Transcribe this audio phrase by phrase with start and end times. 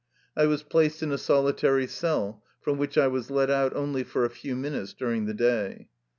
[0.35, 4.25] I was placed in a solitary cell, from which I was let out only for
[4.25, 5.89] a few minutes during the day.